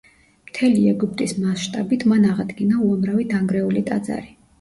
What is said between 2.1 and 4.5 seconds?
მან აღადგინა უამრავი დანგრეული ტაძარი.